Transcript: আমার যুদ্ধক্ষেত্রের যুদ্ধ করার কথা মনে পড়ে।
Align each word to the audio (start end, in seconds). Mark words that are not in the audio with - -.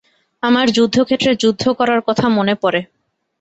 আমার 0.43 0.65
যুদ্ধক্ষেত্রের 0.69 1.35
যুদ্ধ 1.37 1.63
করার 1.79 2.01
কথা 2.07 2.25
মনে 2.29 2.55
পড়ে। 2.55 2.81